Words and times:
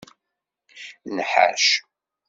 Nḥac. 1.15 1.67